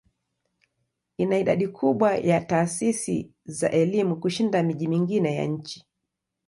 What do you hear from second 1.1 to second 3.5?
Ina idadi kubwa ya taasisi